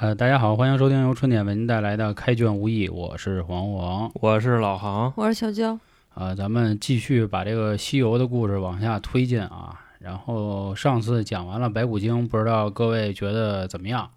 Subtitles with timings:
[0.00, 4.08] 呃，大家好，欢迎收听由春点为您带来的《开卷无益》，我是黄黄。
[4.14, 5.76] 我是老杭，我是小娇，
[6.14, 9.74] 呃、咱们继续把这个西游的故事往下推进啊。
[9.98, 14.08] 然后上次讲完了白骨精，不知道各位觉得怎么样？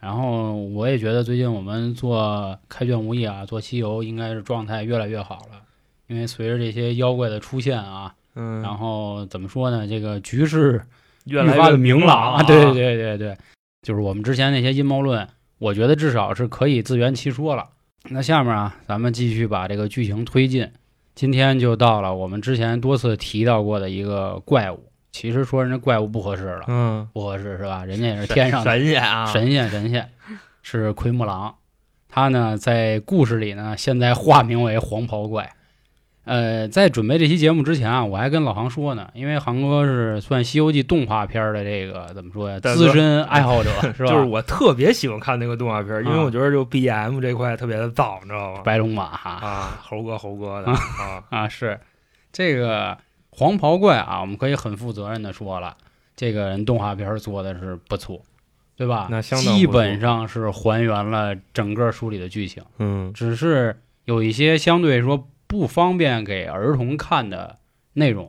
[0.00, 5.60] 然后我也觉得最近我们做开卷无益啊，做西游应该是状态越来越好了，
[6.08, 9.86] 因为随着这些妖怪的出现啊，嗯，然后怎么说呢？
[9.86, 10.82] 这个局势
[11.26, 12.42] 越来越愈发的明朗啊！
[12.42, 13.38] 对对对对对，
[13.84, 17.68] 就是我们之前那些阴谋论，我觉得至少是可以自圆其说了。
[18.08, 20.70] 那下面啊，咱们继续把这个剧情推进，
[21.14, 24.88] 今天就到了我们之前多次提到过的一个怪物。
[25.12, 27.84] 其实说人家怪物不合适了，嗯，不合适是吧？
[27.84, 30.08] 人家也是天上的神仙啊，神仙，神仙
[30.62, 31.54] 是奎木狼。
[32.08, 35.52] 他呢，在故事里呢，现在化名为黄袍怪。
[36.24, 44.10] 呃，在准备这期节目之前啊，我还跟老航说呢，因为航哥是算《西游记》动画片的这个怎么说呀，资深爱好者 是吧？
[44.10, 48.62] 就是我特别喜欢看那个动画片儿，因为啊我觉得就 BGM 这块特别的燥，你知道吗？
[48.64, 51.78] 白龙马哈啊，猴哥猴哥的啊，啊，是
[52.32, 52.96] 这个
[53.30, 55.76] 黄袍怪啊，我们可以很负责任的说了，
[56.16, 58.22] 这个人动画片做的是不错，
[58.76, 59.08] 对吧？
[59.10, 62.62] 那相当基本上是还原了整个书里的剧情。
[62.78, 67.58] 嗯只是有一些相对说不方便给儿童看的
[67.92, 68.28] 内容，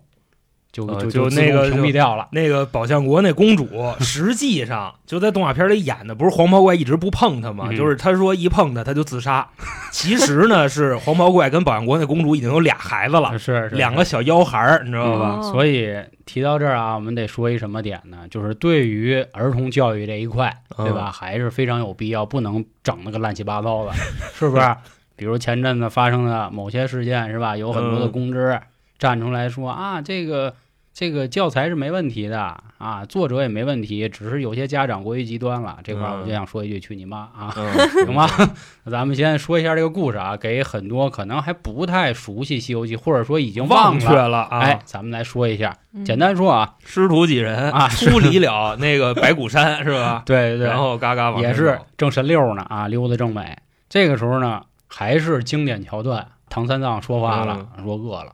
[0.72, 2.28] 就呃就就那个屏蔽掉了。
[2.32, 3.68] 那个宝象国那公主，
[4.00, 7.70] 实际上就在动画片里演的，不是黄袍怪一直不碰她吗？
[7.72, 9.48] 嗯就是他说一碰她，她就自杀。
[9.92, 15.40] 其实呢，是黄袍怪跟宝象国那公主已经有俩孩子了， 是是两个小妖孩儿，你知道吧？
[15.42, 18.28] 哦所以提到这儿啊，我们得说一什么点呢？
[18.30, 21.10] 就是对于儿童教育这一块，对吧？
[21.10, 23.94] 嗯还是非常有必要，不能整那个乱七八糟的，
[24.34, 24.62] 是不是？
[25.16, 27.56] 比如前阵子发生的某些事件，是吧？
[27.58, 28.60] 有很多的嗯公知
[28.98, 30.54] 站出来说啊，这个
[30.94, 35.78] 这个教材是没问题的啊，作者也没问题，只是有些家长过于极端了。
[35.84, 37.54] 这块儿我就想说一句，去你妈啊！
[37.58, 37.74] 嗯，
[38.06, 38.26] 行吗，
[38.86, 44.60] 那咱们先说一下这个故事啊，给很多可能还不太熟悉《西游记》，或者说已经忘了，却了啊！
[44.60, 50.24] 哎，咱们来说一下，嗯简单说啊，师徒几人啊 出离了那个白骨山是吧？
[50.26, 53.58] 对对对，然后嘎嘎往也是正神溜呢啊，溜达正美。
[53.90, 58.34] 这个时候呢，还是经典桥段，唐三藏说话了，说饿了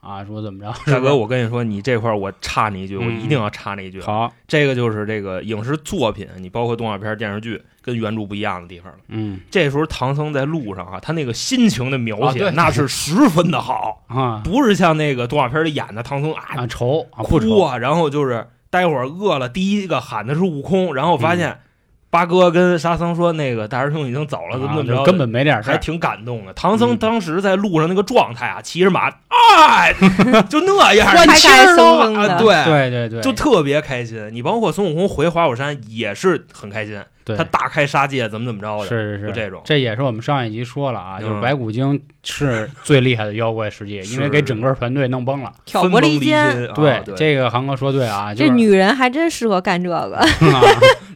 [0.00, 0.74] 啊，说怎么着？
[0.92, 4.00] 大哥，我跟你说，你这块儿我插你一句，我嗯一定要插你一句。
[4.02, 8.98] 好，这个就是这个影视作品，你包括动画片、电视剧跟原著不一样的地方了。
[9.08, 9.40] 嗯。
[9.50, 14.42] 这时候唐僧在路上啊，他那个心情的描写、啊那是十分的好，啊。
[14.44, 21.38] 不是像那个动画片里演的唐僧啊啊愁啊哭啊，然后就是待会儿饿了，第一个喊的是悟空，然后发嗯。
[21.38, 21.60] 现
[22.14, 25.68] 八哥跟沙僧说那个大师兄已经走了，怎么啊怎么着根本没点事。
[25.68, 26.52] 还挺感动的。
[26.52, 29.92] 唐僧嗯当时在路上那个状态啊，骑着马，哎，
[30.48, 32.64] 就那样，换气儿都松松的啊，对。
[32.64, 37.00] 对对对，就特别开心，你包括孙悟空回花果山也是很开心，
[37.36, 39.60] 他大开杀戒，怎么怎么着的，是是，就是这种。
[39.64, 45.52] 这也是我们上一集说了啊，就是嗯白骨精是最厉害的妖怪世界，因为给整个团队弄崩了。
[45.64, 46.72] 挑拨离间。
[46.76, 50.24] 对这个航哥说对啊，就这女人还真适合干这个， 啊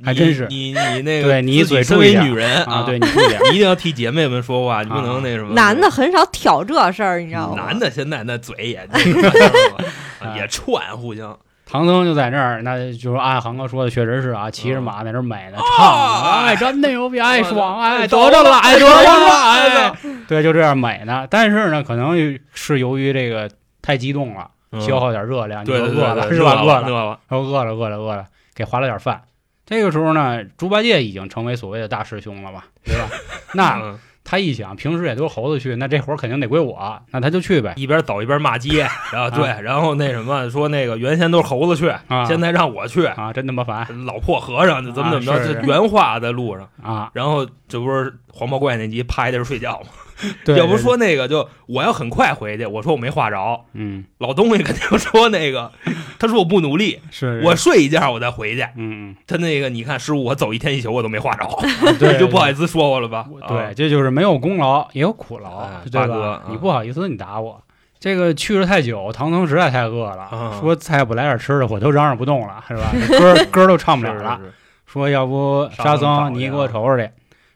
[0.04, 3.41] 还真是你你你那个，对你嘴身注意女人啊，对，你注意点。
[3.44, 5.53] 你 一定要替姐妹们说话，你不能那什么。
[5.54, 7.62] 男的很少挑这事儿，你知道吗？
[7.64, 8.88] 男的现在那嘴也
[10.36, 11.36] 也串，互相
[11.70, 19.92] 唐僧就在那儿，那就是按航哥说的，确实是啊，骑着马在那儿美呢，啊唱，哎，真的牛逼， 哎，爽，哎，走得着了，哎，得着了，哎哎，
[20.26, 21.26] 对，就这样美呢。
[21.28, 23.50] 但是呢，可能是由于这个
[23.82, 24.48] 太激动了，
[24.80, 26.53] 消耗点热量，你对对说饿了是吧？
[26.62, 29.20] 饿了，饿了，然后饿了，饿了，饿了，给划了点饭。
[29.68, 33.08] 这个时候呢，猪八戒已经成为所谓的大师兄了嘛，对吧？
[33.52, 33.98] 那 嗯
[34.30, 37.72] 他一想，平时也都是猴子去，那这活儿肯定得归我，那他就去呗。
[37.76, 47.10] 一边走一边骂街， 然后对，然后那什么说那个原先都是猴子去，啊现在让我去，啊，真他妈烦老破和尚怎么怎么着，啊是这原话在路上，啊！
[47.14, 49.86] 然后这不是黄毛怪那集趴在这睡觉吗？
[50.44, 55.70] 对，对要不说那个就我要很快回去，我说我没画着，嗯，老东西肯定说那个，
[56.18, 58.66] 他说我不努力，是我睡一觉我再回去。
[58.76, 62.66] 嗯他那个你看师傅，我走一天一宿我都没画着，嗯， 对，你就不好意思。
[62.66, 63.26] 说我了吧？
[63.48, 66.42] 对，这就是没有功劳也有苦劳哎，对大哥吧？
[66.47, 67.62] 嗯你不好意思，你打我。
[68.00, 72.92] 这个去了太久，唐僧实在太饿了，嗯说再不来点吃的，我都嚷嚷不动了，是吧？
[73.18, 74.36] 歌歌都唱不了了。
[74.41, 74.54] 是是是
[74.86, 77.10] 说要不沙僧你给我瞅瞅去，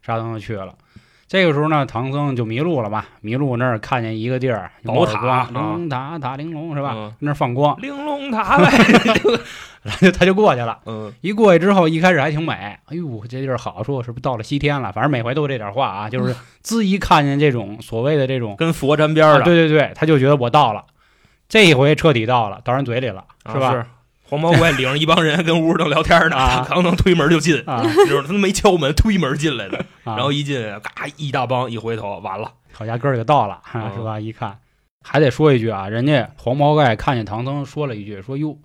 [0.04, 0.72] 沙僧就去了。
[1.32, 5.48] 这个时候呢，唐僧就迷路了吧，迷路那儿看见一个地儿，宝塔光啊
[5.78, 6.92] 灵塔塔玲珑是吧？
[6.94, 8.70] 嗯那儿放光，玲珑塔来，
[9.82, 10.78] 然后他就过去了。
[10.84, 14.92] 嗯一过去之后，一开始还挺美，哎呦，这地儿好，说是不是到了西天了？
[14.92, 20.84] 反正每回都这点话啊，就是自一看见这种所谓的这种， 跟佛沾边啊儿的，对对对，他就觉得我到了。
[21.48, 23.72] 这一回彻底到了，到人嘴里了，啊是吧？
[23.72, 23.86] 是
[24.32, 26.64] 黄毛怪领着一帮人跟屋正聊天呢，啊。
[26.66, 27.82] 唐僧推门就进，啊。
[27.84, 33.82] 他都没敲门，推门进来的，啊，然后一进，嘎一大帮，一回头完了，好家哥儿几个到了，嗯。
[33.94, 34.18] 是吧？
[34.18, 34.56] 一看，
[35.02, 38.56] 还得说一句啊，人家黄毛怪看见唐僧说了一句，说哟，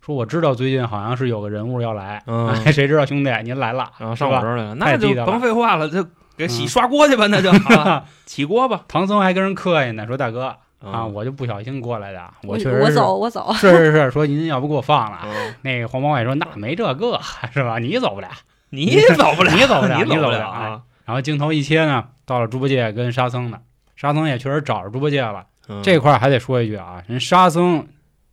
[0.00, 2.46] 说我知道最近好像是有个人物要来，嗯。
[2.64, 6.06] 哎 谁知道兄弟您来了，然后上我这儿来了，那就甭废话了，就
[6.36, 6.68] 给洗嗯。
[6.68, 8.82] 刷锅去吧，那就 啊起锅吧。
[8.86, 17.20] 唐僧还跟人客气呢，说大哥啊，嗯我就不小心过来的，我确实是我走我走，是是是，说您要不给我放了，嗯那个黄毛怪说那没这个
[17.52, 17.78] 是吧？
[17.78, 18.28] 你走不了。
[18.70, 20.82] 你走不了， 你走不了你走不了啊！
[21.06, 23.58] 然后镜头一切呢，到了猪八戒跟沙僧呢，
[23.96, 25.46] 沙僧也确实找着猪八戒了。
[25.70, 27.86] 嗯这块儿还得说一句啊，人沙僧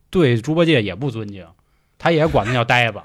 [0.09, 1.47] 对猪八戒也不尊敬，
[1.97, 2.99] 他也管他叫呆子，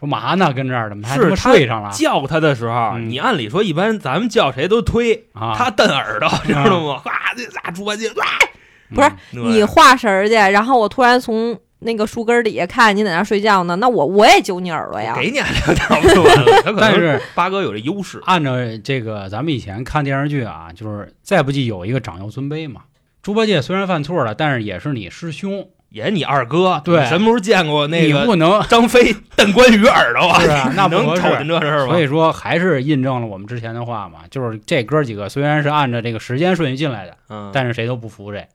[0.00, 5.54] 说嘛呢跟这儿怎么还他妈睡上了叫他的时候，嗯你按理说一般咱们叫谁都推，啊？
[5.56, 6.98] 他瞪耳朵，知道吗？
[7.04, 8.48] 哗，这俩猪八戒，哇嗯
[8.94, 15.14] 不是那你画神儿去，然后我突然从那个树根底下看你在那睡觉呢，那我我也揪你耳朵呀。
[15.18, 16.62] 给你俩两条不就完了？
[16.62, 18.52] 他可能但是八哥有这优势，按照
[18.82, 22.82] 这个咱们以前看电视剧啊，就是再不济有一个长幼尊卑嘛。
[23.22, 30.40] 猪八戒虽然犯错了，但是也是你师兄，也你二哥，对什么时候见过那个你个不能张飞瞪关羽耳朵啊？
[30.40, 31.92] 是啊那不能瞅见这事儿吗？
[31.92, 38.46] 所以说还是印证了我们之前的话嘛，就是这哥几个虽然是按照这个时间顺序进来的，嗯，但是谁都不服这。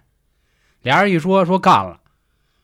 [0.82, 2.00] 俩人一说说干了，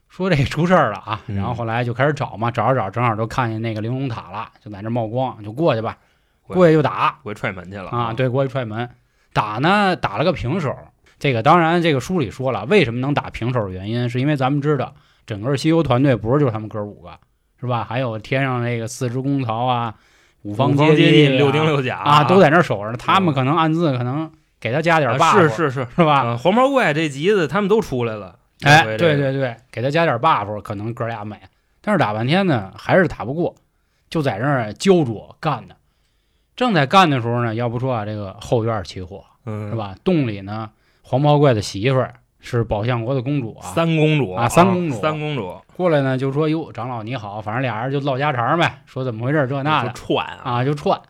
[0.08, 5.98] 说这出事儿了啊，嗯然后后来就开始找嘛，找着找，正好就看见那个玲珑塔了，就在那冒光，就过去吧，
[6.46, 8.88] 过过去就打过去踹门去了啊，，对，过去踹门，
[9.32, 10.74] 打呢打了个平手。
[11.18, 14.94] 这个当然，这个书里说了，为什么能打平手的原因，是因为咱们知道，
[15.26, 17.18] 整个西游团队不是就他们哥五个，
[17.58, 17.86] 是吧？
[17.88, 19.94] 还有天上那个四只公曹啊，
[20.42, 22.98] 五方五方接地、力六丁六甲啊，都在那儿守着呢。
[22.98, 24.30] 他们可能暗自可能
[24.60, 26.22] 给他加点啊 buff，、是是是是吧？
[26.22, 31.40] 啊，黄毛怪这集子他们都出来了，哎，对对对，给他加点 buff，可能哥俩美。
[31.80, 33.54] 但是打半天呢，还是打不过，
[34.10, 35.74] 就在那儿揪住干呢。
[36.56, 39.76] 正在干的时候呢，要不说啊，这个后院起火嗯，是？
[39.76, 39.94] 吧？
[40.02, 40.70] 洞里呢，
[41.02, 51.00] 黄毛怪的媳妇儿是宝象国的公主啊，三公主啊三公主三公主，过来呢就说：“哟，长老你好。”反正俩人就唠家常呗，说怎么回事这那的就串啊，啊，就串。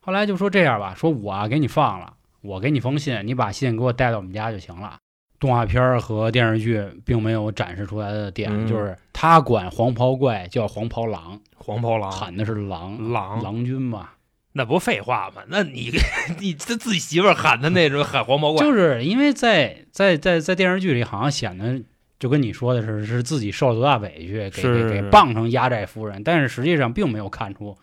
[0.00, 2.14] 后来就说这样吧，说我啊给你放了，
[2.44, 4.98] 我给你封信，你把信给我带到我们家就行了。
[5.40, 14.10] 动画片儿和电视剧并没有展示出来的点，嗯就是他管黄袍怪叫黄袍狼，黄袍狼，喊的是狼狼狼君嘛，
[14.52, 15.42] 那不废话吗？
[15.48, 15.90] 那你
[16.38, 21.82] 你这自己媳妇儿喊的那种喊黄毛怪，就是因为在在在在电视剧里好像显得
[22.18, 27.76] 就跟你说的是是自己受了多大委屈，给给给傍成压寨夫人，但是实际上并没有看出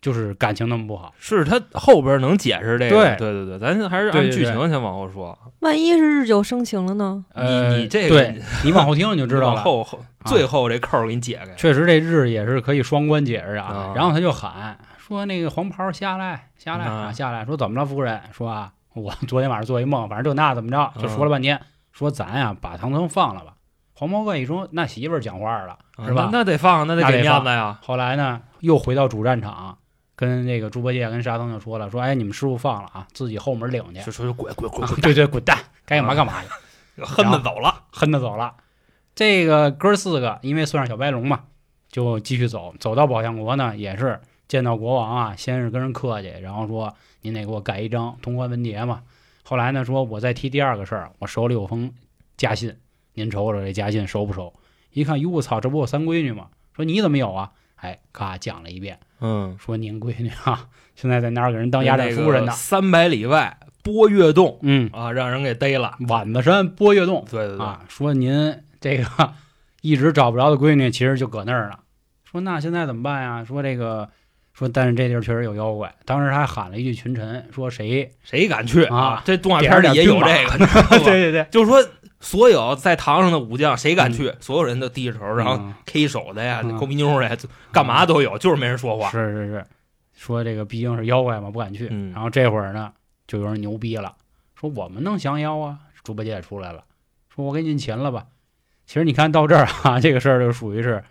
[0.00, 1.12] 就是感情那么不好。
[1.18, 5.38] 是他后边能解释这个，对对对对，咱还是按剧情先往后说。
[5.60, 7.24] 万一是日久生情了呢？
[7.34, 9.62] 呃，你这个对你往后听你就知道了。
[9.62, 13.92] 后后啊最后这扣儿给你解开，确实这日也是可以双关解释啊啊。
[13.94, 18.20] 然后他就喊说：“那个黄袍下来，下来啊啊，下来！”说怎么了，夫人？
[18.32, 21.60] 说啊，我昨天晚上做一梦，反正这那怎么着，就说了半天，
[21.92, 23.54] 说咱呀把唐僧放了吧。
[23.92, 25.76] 黄毛怪一说，那媳妇儿讲话了，
[26.06, 27.78] 是吧啊那那得放，那得给面子呀。
[27.82, 29.76] 后来呢，又回到主战场，
[30.20, 34.12] 跟那个猪八戒跟沙僧就说了，说哎，你们师傅放了啊，自己后门领去就。
[34.12, 35.56] 说滚滚滚啊滚，对对，滚蛋，
[35.86, 36.48] 该干嘛干嘛去。
[37.02, 37.84] 哼着走了。
[37.90, 38.54] 哼着走了。
[39.14, 41.44] 这个哥四个，因为算上小白龙嘛，
[41.88, 42.74] 就继续走。
[42.78, 49.00] 走到宝象国呢，也是见到国王啊，先是跟人客气，然后说您得给我盖一张通关文牒嘛。
[49.42, 51.90] 后来呢，说我再提第二个事儿，我手里有封
[52.36, 52.76] 家信，
[53.14, 54.52] 您瞅瞅这家信收不收？
[54.92, 56.48] 一看，哟，我操，这不我三闺女吗？
[56.76, 57.52] 说你怎么有啊？
[57.80, 62.52] 哎，咔讲了一遍，嗯，说您闺女啊，现在在哪儿给人当压寨夫人呢。
[62.52, 65.96] 三百里外波月洞嗯，啊，让人给逮了。
[66.08, 67.24] 碗子山波月洞。
[67.30, 69.32] 对对对，啊，说您这个
[69.80, 71.78] 一直找不着的闺女，其实就搁那儿呢。
[72.30, 73.44] 说那现在怎么办呀？
[73.44, 74.08] 说这个，
[74.52, 75.94] 说但是这地儿确实有妖怪。
[76.04, 78.12] 当时还喊了一句群臣，说谁？
[78.22, 81.82] 谁敢去啊这动画片里也有这个，你知道 吗对对，就是说
[82.20, 84.32] 所有在堂上的武将，谁敢去？
[84.40, 87.36] 所有人都低着头，然后嗯 K 手的呀、嗯抠鼻妞的呀，
[87.72, 89.10] 干嘛都有，就是没人说话。
[89.10, 89.66] 是是是，
[90.14, 91.88] 说这个毕竟是妖怪嘛，不敢去。
[91.90, 92.92] 嗯然后这会儿呢，
[93.26, 94.14] 就有人牛逼了，
[94.54, 95.78] 说我们能降妖啊。
[96.02, 96.84] 猪八戒也出来了，
[97.34, 98.26] 说我给您擒了吧。
[98.86, 101.04] 其实你看到这儿啊， 这个事儿就属于是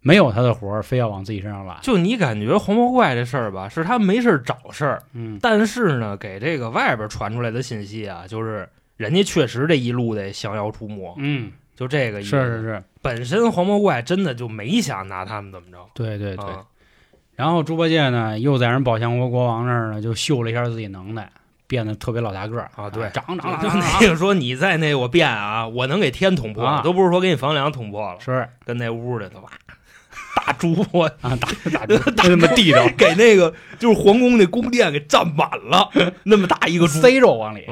[0.00, 1.78] 没有他的活儿，非要往自己身上揽。
[1.82, 8.68] 就你感觉黄毛怪这事儿吧，是他没事儿找事儿，嗯，但是呢，给这个外边传出来的信息啊，就是
[8.98, 12.30] 人家确实这一路得降妖除魔，嗯，就这个意思。
[12.30, 15.78] 是是是，本身黄毛怪真的就没想拿他们怎么着。
[15.94, 16.44] 对对对。
[16.44, 16.62] 啊
[17.38, 21.30] 然后猪八戒呢，又在人宝象国国王那儿呢，就秀了一下自己能耐，
[21.68, 35.88] 变得特别老大个儿啊对长长 就长长那个说你在那我变啊，我能给天捅破，啊都不是说给你房梁捅破了，是跟那屋里头哇猪，我啊，打打真他妈地道，给那个就是皇宫那宫殿给占满了，
[36.24, 37.00] 那么大一个猪。
[37.00, 37.64] 塞肉往里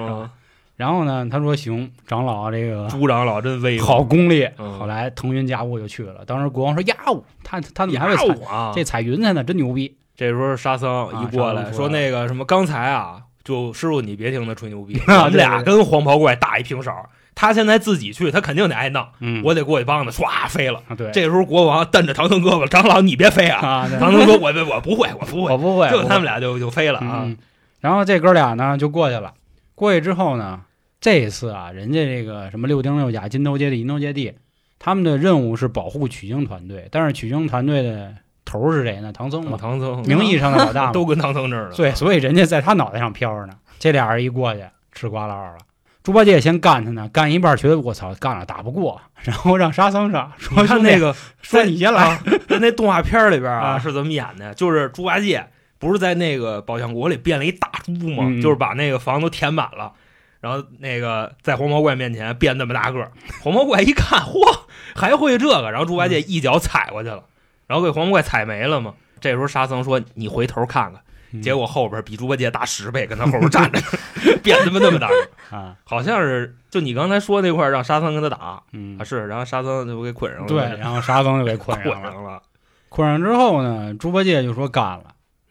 [0.76, 4.46] 然后呢，他说行，长老这个朱长老真威风，好功力。
[4.58, 6.24] 嗯后来腾云驾雾就去了。
[6.26, 8.72] 当时国王说呀呜，他他怎么还会踩？
[8.74, 9.96] 这踩云彩呢，真牛逼。
[10.14, 16.90] 这时候沙僧一过来说啊沙僧出来那个什么，刚才啊，就师傅你别听他吹牛逼， 啊我们俩跟黄袍怪打一平手，
[17.34, 20.80] 他现在自己去，他肯定得挨弄，嗯，我得过去帮他，唰飞了。
[20.88, 23.66] 啊对这时候国王瞪着唐僧胳膊，长老你别飞啊！
[23.66, 25.52] 啊，对唐僧说：“我我不会，我不会。
[25.52, 27.22] 我不会，” 就他们俩就就飞了啊。
[27.24, 27.36] 嗯，
[27.80, 29.32] 然后这哥俩呢就过去了。
[29.74, 30.62] 过去之后呢，
[31.00, 34.32] 这一次啊，人家这个什么六丁六甲、金头接地、银头接地，
[34.78, 36.88] 他们的任务是保护取经团队。
[36.90, 39.12] 但是取经团队的头是谁呢？
[39.12, 40.92] 唐僧嘛，唐僧名义上的老大嘛。
[40.94, 41.74] 都跟唐僧这儿了。
[41.76, 43.54] 对，所以人家在他脑袋上飘着呢。
[43.78, 45.58] 这俩人一过去，吃瓜唠了。
[46.02, 54.54] 猪八戒先干他呢，干一半觉得我操干了打不过，然后让沙僧上说你看那个，说你先来， 啊那动画片里边啊啊是怎么演的？
[54.54, 55.44] 就是猪八戒
[55.78, 58.24] 不是在那个宝象国里变了一大猪吗？
[58.26, 59.92] 嗯就是把那个房都填满了。
[60.40, 63.10] 然后那个在黄毛怪面前变那么大个儿，
[63.42, 64.60] 黄毛怪一看，嚯，
[64.94, 67.22] 还会这个，然后猪八戒一脚踩过去了，
[67.66, 68.94] 然后给黄毛怪踩没了嘛。
[69.18, 71.02] 这时候沙僧说：“你回头看看。”
[71.32, 71.42] 嗯。
[71.42, 73.80] 结果后边比猪八戒大十倍，跟他后边站着，
[74.44, 75.14] 变他妈那么大个
[75.50, 78.62] 儿，啊，好像是就你刚才说那块儿让沙僧跟他打。
[78.72, 78.98] 嗯。
[78.98, 82.12] 啊，，是，然后沙僧就给捆上了，对，然后沙僧就给捆捆上了。
[82.12, 82.42] 上了，
[82.90, 85.04] 捆上之后呢，猪八戒就说干了，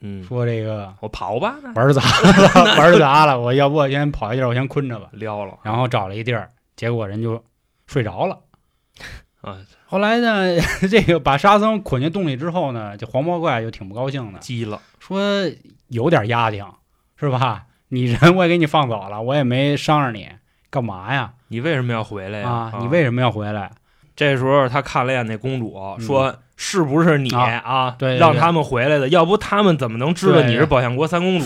[0.08, 5.08] 嗯，说这个我跑吧，玩砸了， 玩砸了，我要不我先跑一地儿，我先困着吧。
[5.14, 7.44] 撩了，然后找了一地儿，结果人就
[7.88, 8.38] 睡着了。
[9.42, 10.60] 啊，后来呢，
[10.90, 15.20] 这个把沙僧捆进洞里之后呢，这黄毛怪就挺不高兴的，急了，说
[15.88, 16.66] 有点压挺
[17.16, 17.66] 是吧？
[17.88, 20.30] 你人我也给你放走了，我也没伤着你，
[20.70, 21.34] 干嘛呀？
[21.48, 22.50] 你为什么要回来呀？
[22.50, 23.72] 啊，你为什么要回来？
[24.16, 27.96] 这时候他看了眼那公主，说是不是你嗯啊啊？
[27.98, 31.46] 对对对让他们回来的，要不他们怎么能知道你是宝象国三公主？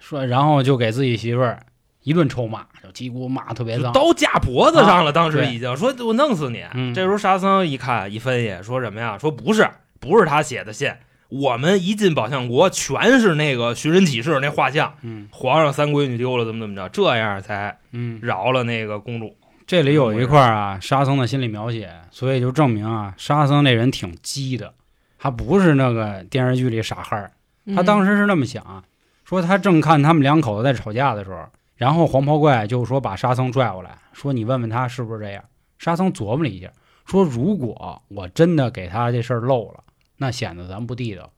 [0.00, 1.60] 说，然后就给自己媳妇儿
[2.02, 3.92] 一顿臭骂，就叽咕骂得特别脏。
[3.92, 6.64] 刀架脖子上了，啊当时已经说我弄死你。
[6.74, 9.16] 嗯这时候沙僧一看一分析，说什么呀？
[9.16, 9.68] 说不是，
[10.00, 10.90] 不是他写的信。
[11.28, 19.34] 我们一进宝象国，全是那个寻人启事那画像，嗯皇上三闺女丢了，怎么怎么着，这样才嗯，饶了那个公主。
[19.66, 24.74] 这里有一块儿啊，沙僧的心理描写，所以就证明啊，沙僧这人挺鸡的，
[25.18, 27.30] 他不是那个电视剧里傻憨儿。
[27.74, 28.82] 他嗯当时是那么想啊，
[29.24, 35.42] 说他正看他们两口子在吵架的时候，然后黄袍怪就说把沙僧拽过来，说你问问他是不是这样。
[35.78, 36.70] 沙僧琢磨了一下，
[37.06, 39.82] 说如果我真的给他这事儿漏了，
[40.16, 41.30] 那显得咱不地道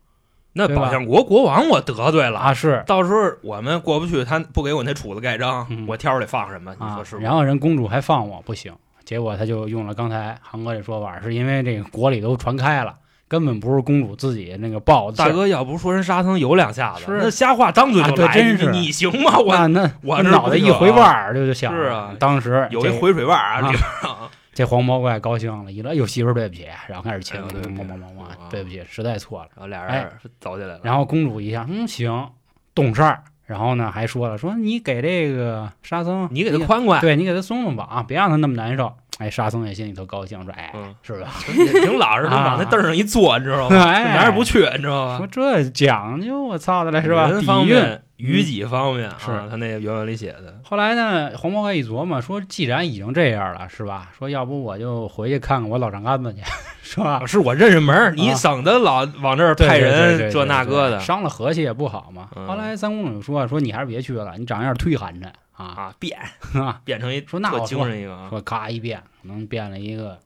[0.55, 2.55] 那宝象国国王我得罪了，啊。
[2.55, 6.75] 是到时候我们过不去，他不给我那杵子盖章，嗯我挑里放什么？
[6.79, 7.19] 你啊说是？
[7.19, 8.73] 然后人公主还放我不行，
[9.05, 12.95] 结果他就用了刚才航哥这说法，是因为这个国里都传开了，
[13.27, 15.17] 根本不是公主自己那个报的。
[15.17, 19.39] 大哥，要不说人沙僧有两下子，那瞎话张嘴啊就来，对真是你你行吗？
[19.39, 29.49] 我那那我脑袋一回腕儿就就想是啊当时有一回水腕啊，啊里边啊这黄毛怪高兴了，一乐，有媳妇儿对不起，然后开始亲哎呦对不起么么么么啊，对不起，实在错了。
[29.55, 30.81] 然后俩哎人走起来了。
[30.83, 32.31] 然后公主一下，嗯行，
[32.75, 33.25] 懂事儿。
[33.47, 38.97] 然后呢还说了，说你给这个沙僧，你给他宽宽，对你给他松松绑啊，别让他那么难受。
[39.19, 41.31] 哎，沙僧也心里头高兴，说哎嗯是吧？
[41.47, 43.77] 挺老实，啊往那凳上一坐，你知道吗？
[43.85, 45.27] 哎哪儿也不去，你知道吗说？
[45.27, 47.29] 这讲究，我操的嘞是吧？
[47.29, 48.01] 底蕴。
[48.17, 50.61] 于己方面啊，是他那个原文里写的。
[50.63, 54.09] 后来呢，黄毛怪一琢磨，说既然已经这样了，是吧？
[54.17, 56.41] 说要不我就回去看看我老丈杆子去，
[56.81, 57.21] 是吧？
[57.23, 62.29] 啊是我认识门，你啊省得老往这儿派人这那对个的伤了和气也不好嘛。
[62.37, 66.19] 嗯后来三公主说说你还是别去了，你长样忒寒碜啊啊，变
[66.55, 66.81] 啊！
[66.85, 70.19] 变成一说那我精神一个啊，说咔一变，可能变了一个，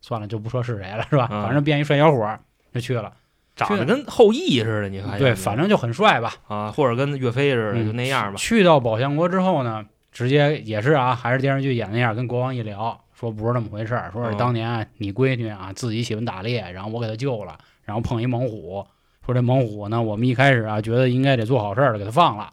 [0.00, 1.28] 算了就不说是谁了，是吧？
[1.30, 2.40] 嗯反正变一帅小伙儿
[2.72, 3.12] 就去了。
[3.56, 6.32] 长得跟后羿似的，你看对，反正就很帅吧。
[6.46, 8.36] 啊，或者跟岳飞似的，嗯就那样吧。
[8.38, 18.86] 去到宝象国之后呢，直接也是啊，还是电视剧演那样，跟国王一聊，说不是那么回事儿，说是嗯当年啊你闺女啊自己喜欢打猎，然后我给她救了，然后碰一猛虎，
[19.26, 22.52] 说这猛虎呢，我们一开始啊觉得应该得做好事儿了，给它放了，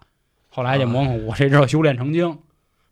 [0.55, 2.37] 后来这啊猛虎谁知道修炼成精，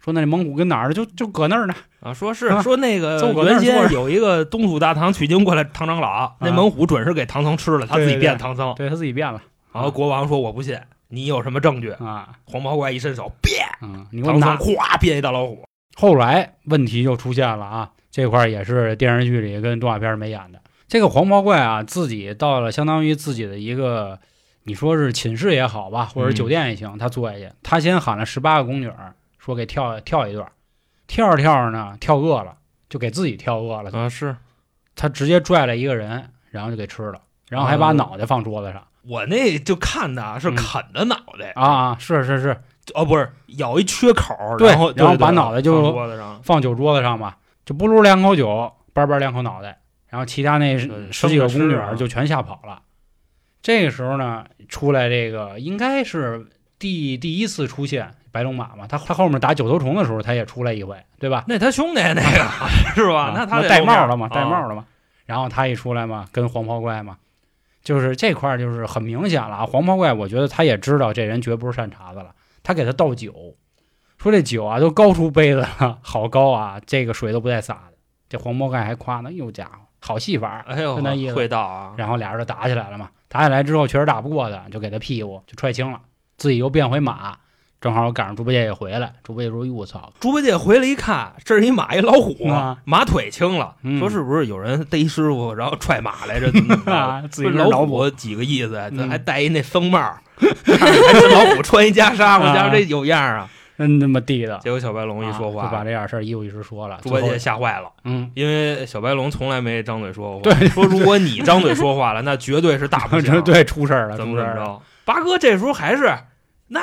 [0.03, 0.93] 说那这猛虎跟哪儿呢？
[0.93, 8.73] 就就搁那儿呢，啊，说是啊说那个原先有一个东土大唐取经过来唐长老，那猛虎准是给唐僧吃了，他自己变唐僧。
[8.75, 9.41] 对他自己变了
[9.71, 10.77] 然后国王说我不信，
[11.07, 11.91] 你有什么证据？
[11.91, 13.65] 啊，黄毛怪一伸手变，
[14.25, 14.57] 唐僧拿。
[14.57, 15.63] 咵变一大老虎。
[15.95, 20.59] 后来问题就出现了啊，这块也是电视剧里跟动画片没演的。
[20.89, 24.19] 这个黄毛怪啊，自己到了相当于自己的一个，
[24.63, 30.49] 你说是寝室也好吧，或者嗯酒店也行，他坐下去，他先喊了十八个宫女儿，说给跳跳一段，
[31.07, 32.55] 跳着跳着呢，跳饿了，
[32.89, 34.35] 就给自己跳饿了，啊，是。
[34.95, 37.19] 他直接拽了一个人，然后就给吃了。
[37.49, 38.85] 然后还把嗯脑袋放桌子上。
[39.07, 40.55] 我那就看的啊是嗯。
[40.55, 42.61] 啃的脑袋，啊啊，是是是，
[42.93, 43.27] 哦，不是
[43.57, 49.79] 咬一缺口，然后然后把脑袋就放桌子上，放酒桌子上吧，就不噜两口酒，叭叭两口脑袋，
[50.09, 52.79] 然后其他那十几个宫女就全吓跑了。
[53.63, 56.45] 这个时候呢，出来这个应该是
[56.77, 61.45] 第第一次出现白龙马嘛，他他后面打九头虫的时候，他也出来一回，对吧？
[61.47, 62.47] 那他兄弟那个
[62.93, 63.27] 是吧？
[63.27, 64.85] 啊那他得戴帽了嘛，戴帽啊了嘛。
[65.25, 67.17] 然后他一出来嘛，跟黄袍怪嘛，
[67.81, 69.65] 就是这块儿就是很明显了啊。
[69.65, 73.55] 黄袍怪，我觉得他也知道这人绝不是善茬子了，他给他倒酒，
[74.17, 77.93] 说这酒啊都高出杯子了，好高啊，这个水都不带洒的。
[78.27, 80.65] 这黄袍怪还夸呢，哟家伙，好戏法儿。
[80.67, 81.93] 哎呦，就那意思会道啊！
[81.97, 85.99] 然后俩人就打起来了嘛，打起来之后确实打不过他，就给他屁股就踹青了，
[86.37, 87.37] 自己又变回马，
[87.79, 89.13] 正好赶上猪八戒也回来。
[89.23, 96.51] 猪八戒说：“哟我操，猪八戒回来一看，这是一马一老虎，啊马腿青了，嗯说是不是有人逮师傅然后踹马来着？
[96.51, 98.79] 怎么怎么 着啊，自己说老虎虎几个意思？
[99.09, 99.99] 还戴一那僧帽，
[100.39, 103.49] 还是老虎穿一袈裟，我家伙这有样啊！
[103.77, 106.99] 真他妈地的。”结果小白龙一说啊就把，这点事儿一五一十说了。
[107.01, 110.59] 猪八戒吓坏了，嗯，因为小白龙从来没张嘴说过话。
[110.67, 113.19] 说如果你张嘴说话了， 那绝对是大不。
[113.41, 114.27] 对出事儿了，怎。
[114.27, 114.81] 么怎么着？
[115.05, 116.13] 八哥这时候还是
[116.67, 116.81] 那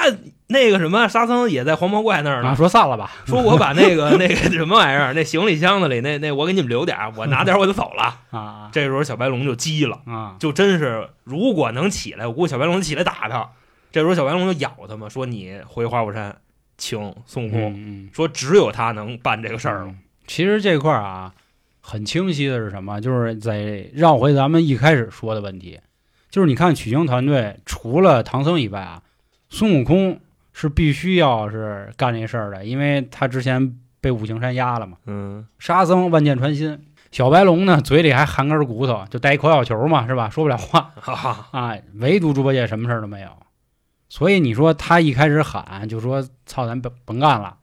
[0.48, 8.14] 那个什么沙僧也在黄毛怪那儿啊，呢，说散了吧，说我把那个 那个什么玩意儿，那行李箱子里那那我给你们留点，我拿点我就走了。
[8.30, 13.48] 啊这时候小白龙就急了，啊，就真是如果能起来，我估计小白龙起来打他。
[13.90, 16.36] 这时候小白龙就咬他嘛，说你回花果山
[16.80, 19.86] 请孙悟空，嗯嗯说只有他能办这个事儿了。
[19.86, 21.34] 嗯其实这块儿啊，
[21.80, 23.00] 很清晰的是什么？
[23.00, 25.80] 就是在绕回咱们一开始说的问题，
[26.30, 29.02] 就是你看取经团队除了唐僧以外啊，
[29.48, 30.20] 孙悟空
[30.52, 34.98] 是必须要是干这事儿的，因为他之前被五行山压了嘛。
[35.06, 36.78] 嗯，沙僧万箭穿心，
[37.10, 40.30] 小白龙呢嘴里还含根骨头，就带一口小球嘛，是吧？
[40.30, 40.92] 说不了话。
[41.50, 43.30] 啊，唯独猪八戒什么事儿都没有。
[44.10, 47.56] 所以你说他一开始喊就说“操，咱甭甭干了”，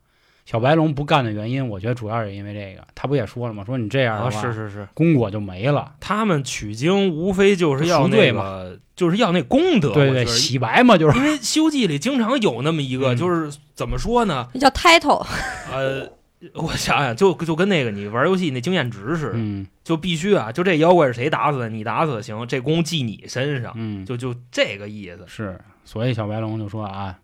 [0.45, 2.87] 小白龙不干的原因，我觉得主要是因为这个。
[2.95, 3.65] 他不也说了吗？
[3.65, 5.93] 说你这样的啊话，是是是，功果就没了。
[5.99, 9.91] 他们取经无非就是要那个，就是要那功德。
[9.91, 14.47] 对对，洗白嘛，就是因为《西游记》里经常有那么一个，嗯就是怎么说呢？
[14.53, 15.25] 那叫 title，
[15.69, 16.09] 呃，
[16.53, 25.23] 我想想，就就跟那个你玩游戏那经验值似的，嗯就必须啊，就这妖怪是谁打死的，你打死行，这功记你身上，嗯，就就这个意思。
[25.27, 25.59] 是。
[25.83, 27.17] 所以小白龙就说啊，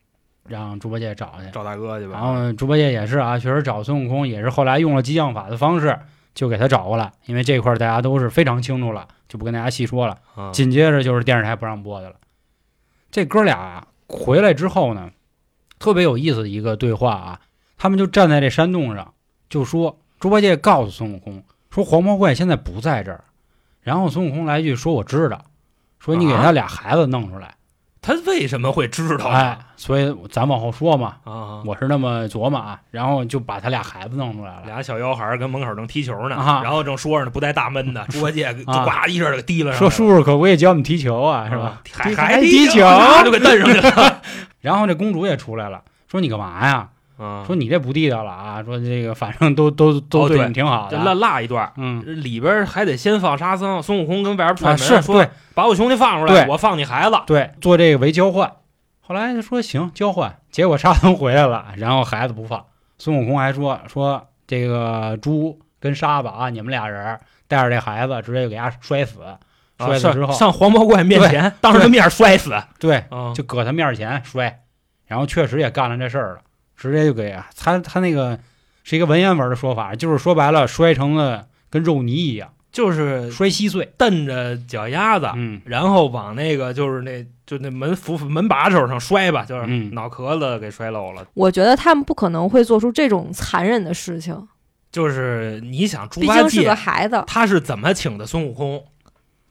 [0.47, 1.51] 让猪八戒找去。
[1.51, 2.13] 找大哥去吧。
[2.13, 5.99] 然后猪八戒也是啊，确实找孙悟空也是后来用了激将法的方式，
[6.33, 7.11] 就给他找过来。
[7.25, 10.17] 因为这块大家都是非常清楚了，就不跟大家细说了。
[10.35, 12.15] 啊紧接着就是电视台不让播的了。
[13.11, 15.11] 这哥俩回来之后呢，
[15.77, 17.39] 特别有意思的一个对话啊，
[17.83, 19.13] 他们就站在这山洞上，
[19.49, 23.25] 就说猪八戒告诉孙悟空说黄毛怪现在不在这儿，
[23.81, 25.43] 然后孙悟空来一句说我知道，
[25.99, 27.55] 说你给他俩孩子弄出来，
[28.01, 34.61] 他为什么会知道哎啊？，所以咱往后说嘛，啊，我是那么琢磨啊，然后就把他俩孩子弄出来了。
[34.65, 41.81] 俩小妖孩儿跟门口正踢球呢，啊然后正说着呢，不带大闷的， 猪八戒就啊呱一下就给提了上来说，叔叔可不可以教我们踢球啊，是吧啊？？
[41.91, 42.87] 还还踢踢球
[43.25, 44.21] 就给蹬上去了。
[44.61, 46.87] 然后这公主也出来了，说你干嘛呀？
[47.17, 48.63] 啊说你这不地道了啊！
[48.63, 57.15] 说这个反正都都都对你挺好的，这落落一段，嗯，里边还得先放沙僧，孙悟空跟外边啊串门说是对把我兄弟放出来，我放你孩子。
[57.27, 58.51] 对，做这个为交换。
[59.01, 62.65] 后来就说行交换，结果沙僧回来了，然后孩子不放。
[62.97, 69.37] 孙悟空还说说这个猪跟沙子啊，你们俩人带着这孩子直接就给他摔死，啊
[69.77, 72.55] 摔死之后，上上黄毛怪面前，当着他面摔死。
[72.79, 74.61] 对，啊，就搁他面前摔，
[75.05, 76.41] 然后确实也干了这事儿了，
[76.75, 78.39] 直接就给啊他他那个
[78.83, 83.93] 是一个文言文的说法，就是说白了摔成了跟肉泥一样，就是摔稀碎。
[83.97, 91.25] 蹬着脚丫子，嗯，然后往那个就是那就那门扶门把手上摔吧，就是嗯脑壳子给摔漏了。
[91.33, 94.47] 我觉得他们不可能会做出这种残忍的事情，
[94.91, 97.23] 就是你想猪八毕竟是个戒孩子。
[97.27, 98.83] 他是怎么请的孙悟空，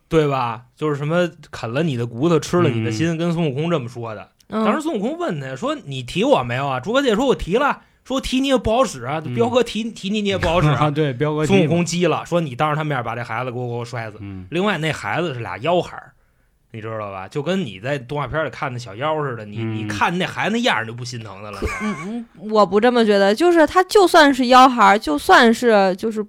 [0.09, 0.65] 对吧？
[0.77, 4.29] 就是什么啃了你的骨头，吃了你的心，跟孙悟空这么说的。
[4.53, 10.91] 当时嗯，孙悟空问他说：“你提我没有啊？”猪八戒说：“我提了。”说提你也不好使啊，嗯彪哥提提你你也不好使啊，啊。
[10.91, 16.11] 对，彪哥孙悟空急了，说：“你当着他面把这孩子给我给我摔死。”嗯另外，那孩子是俩妖孩儿，
[16.73, 17.29] 你知道吧？
[17.29, 21.61] 就跟你在动画片里看的小妖似的，你、嗯你看那孩子那样你就不心疼他了。
[21.81, 26.27] 嗯嗯，我不这么觉得，就是他就算是妖孩儿，就算是就是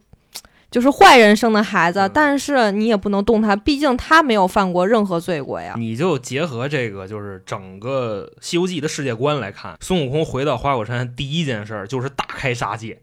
[0.73, 5.75] 就是坏人生的孩子，嗯但是你也不能动他，毕竟他没有犯过任何罪过呀。
[5.77, 12.99] 你就结合这个，就是整个《西游记》的世界观来看，孙悟空回到花果山第一件事儿就是大开杀戒，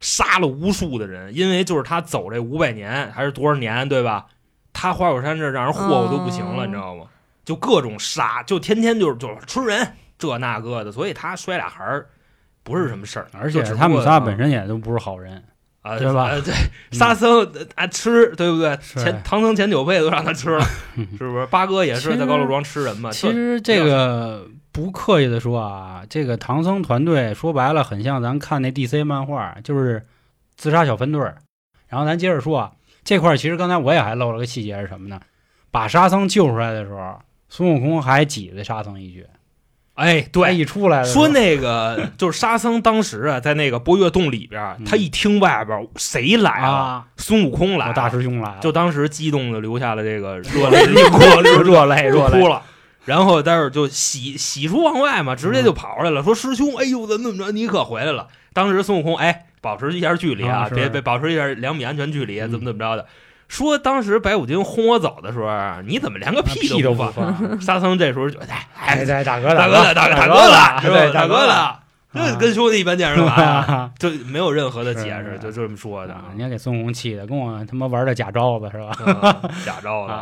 [0.00, 4.26] 杀了无数的人，因为就是他走这五百年还是多少年，对吧？
[4.74, 7.06] 他花果山这让人霍霍都不行了，哦你知道吗？
[7.42, 12.06] 就各种杀，就天天就是就是吃人这那个的，所以他摔俩孩儿
[12.62, 15.42] 不是什么事儿，而且他们仨本身也都不是好人，
[15.84, 16.54] 啊，对吧呃对，
[16.92, 18.74] 沙僧啊吃，对不对？
[18.96, 20.64] 前唐僧前九辈都让他吃了，
[20.96, 21.46] 是不是？
[21.50, 23.10] 八哥也是在高老庄吃人嘛。
[23.10, 30.02] 其实这个不刻意的说啊，这个唐僧团队说白了很像咱看那 DC 漫画，就是
[30.56, 31.36] 自杀小分队儿。
[31.86, 32.72] 然后咱接着说啊，
[33.04, 35.20] 这块儿其实刚才我也还漏了个细节是什么呢？
[35.70, 37.20] 把沙僧救出来的时候，
[37.50, 39.26] 孙悟空还挤兑沙僧一句。
[39.94, 41.24] 哎，对，一出来的时候。
[41.24, 51.02] 说那个 就是沙僧当时啊，在那个波月洞里边他一听外边儿谁来了，啊，孙悟空来了，大师兄来了，就当时激动的流下了这个热泪热
[51.62, 52.40] 热泪热泪。
[52.40, 52.62] 哭了。
[53.04, 58.28] 然后待会儿就喜喜出望外嘛，直接就跑出来了，说师兄，哎呦，怎么怎么着，你可回来了。
[58.52, 63.06] 当时孙悟空，哎，保持一下距离啊，别别保持一下两米安全距离，嗯怎么怎么着的。
[63.54, 65.48] 说当时白骨精轰我走的时候，
[65.86, 67.60] 你怎么连个屁都都不放？
[67.60, 71.80] 沙僧这时候就哎哎，大哥大哥了，大哥大哥哥了，是吧对，大哥了，了，
[72.12, 73.32] 这跟兄弟一般见识吧？
[73.32, 78.90] 啊 就没有任何的解释，就这么说的啊，你看给孙悟空气的，跟我他妈玩的假招子是吧？
[79.44, 80.12] 嗯假招子。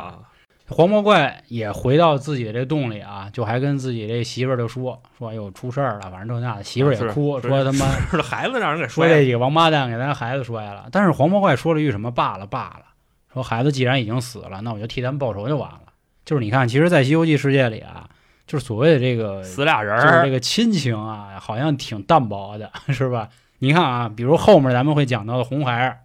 [0.69, 10.87] 黄毛怪也回到自己这洞里啊，就还跟自己这媳妇儿就说说，哎呦出事儿了，反正这那的，媳妇儿也哭，是说他妈 是孩子让人给说摔了，这几个王八蛋给咱孩子摔了。
[10.91, 12.85] 但是黄毛怪说了一句什么罢了罢了，
[13.33, 15.81] 说孩子既然已经死了，那我就替他们报仇就完了。
[16.25, 18.09] 就是你看，其实，在《西游记》世界里啊，
[18.47, 23.29] 就是所谓的这个死俩人就是这，个亲情啊，好像挺淡薄的， 是吧？
[23.59, 25.99] 你看啊，比如后面咱们会讲到的红孩儿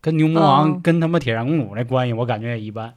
[0.00, 2.94] 跟牛魔王、嗯跟他妈铁扇公主那关系，我感觉也一般。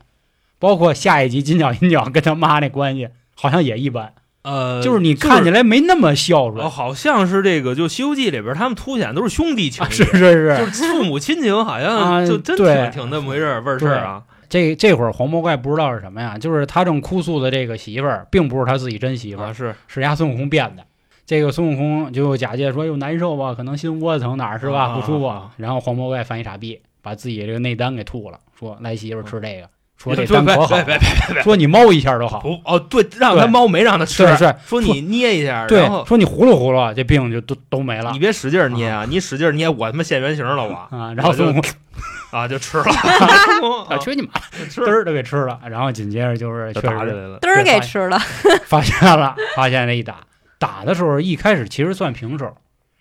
[0.57, 4.13] 包括下一集金角银角跟他妈那关系，好像也一般，
[4.45, 6.63] 呃，就是你看起来没那么孝顺。
[6.63, 10.19] 哦，好像是这个，就《西游记》里边，他们凸显都是兄弟情啊，谊，是是，
[10.57, 14.23] 就是是父母亲情，好啊像就真对挺挺那么回事儿味儿事儿啊。
[14.47, 20.83] 这这会儿黄毛怪不知道是什么呀，就是他正哭诉的这个媳妇儿，并不是他自己真媳妇儿，啊，是是人家孙悟空变的。
[21.25, 25.33] 这个孙悟空就假借说又难受吧，可能心窝子疼哪儿是吧，啊不舒服。
[25.57, 32.39] 然后黄毛怪犯一傻逼，把自己这个内丹给吐了，说来媳妇儿吃这个，说这别别丹可好别别别别说你猫一下都好。
[32.39, 41.13] 不哦，对，让他猫没让他吃，是是，说你捏一下，对说你葫芦葫芦，这病就都都没了你别使劲捏啊，你使劲捏，我他妈现原形了我啊。
[41.15, 41.63] 然后孙悟空
[42.31, 42.85] 啊就吃了
[43.89, 44.29] 啊，去你妈，
[44.69, 45.59] 吃嘚儿都给吃了。
[45.69, 47.39] 然后紧接着就是就确实打起来了。
[47.39, 48.19] 嘚儿给吃了，
[48.65, 50.17] 发现了，发现了一打
[50.59, 52.53] 打的时候，一开始其实算平手，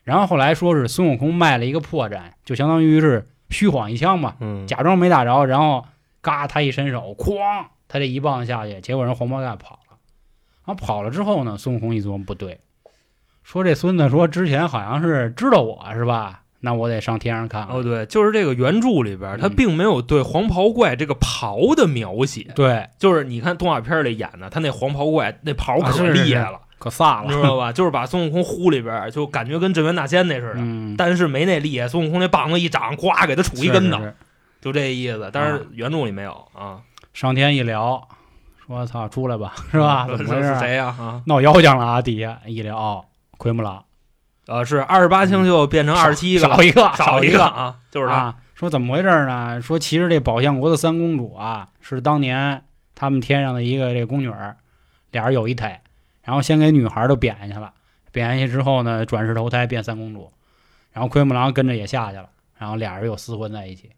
[0.04, 5.84] 然后后来说是孙悟空卖了一个破绽，就相当于是虚晃一枪嘛，嗯，假装没打着，然后
[6.24, 7.36] 嘎他一伸手，哐，
[7.86, 9.98] 他这一棒下去，结果人黄袍怪跑了。
[10.66, 12.58] 然后跑了之后呢，孙悟空一琢磨不对，
[13.42, 16.40] 说这孙子说之前好像是知道我是吧？
[16.60, 17.76] 那我得上天上看看。
[17.76, 27.70] 哦对，就是这个原著里边，他嗯并没有对黄袍怪这个袍的描写，对，就是你看动画片里演的，他那黄袍怪那袍可啊是是厉害了，可飒了，你知道吧？
[27.70, 31.86] 就是把孙悟空呼里边，就感觉跟镇元大仙那似的，嗯，但是没那厉害。
[31.86, 34.00] 孙悟空那棒子一掌，呱给他杵一跟头，
[34.64, 35.28] 就这意思。
[35.30, 36.80] 但啊是原著里没有啊，
[37.12, 38.08] 上天一聊，
[38.66, 40.06] 说操出来吧，是吧？
[40.16, 40.58] 怎么回事？
[40.58, 40.86] 谁呀？
[40.98, 42.00] 啊，闹妖精了啊！
[42.00, 43.04] 底下一聊，哦
[43.36, 43.84] 奎木狼
[44.46, 48.14] 呃，是二十八星宿变成二十七个，少一个，少一个啊，就是他。
[48.14, 48.36] 啊。
[48.54, 49.60] 说怎么回事呢？
[49.60, 52.62] 说其实这宝象国的三公主啊，是当年
[52.94, 54.56] 他们天上的一个这宫女儿，
[55.10, 55.80] 俩人有一腿，
[56.22, 57.72] 然后先给女孩都贬下去了，
[58.12, 60.32] 贬下去之后呢，转世投胎变三公主，
[60.92, 63.90] 然后奎木狼跟着也下去了，然后俩人又厮混在一起，